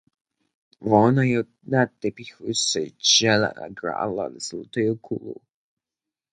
Wóna 0.89 1.23
jo 1.31 1.41
na 1.71 1.81
tepichu 1.99 2.43
sejźeła 2.67 3.49
a 3.63 3.65
grała 3.77 4.25
ze 4.31 4.39
złoteju 4.47 4.93
kulu. 5.05 5.35